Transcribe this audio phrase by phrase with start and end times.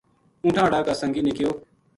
[0.43, 1.51] اونٹھاں ہاڑا کا سنگی نے کہیو